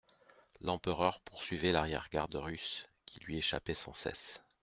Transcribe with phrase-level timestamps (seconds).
[0.61, 4.41] L'empereur poursuivait l'arrière-garde russe, qui lui échappait sans cesse.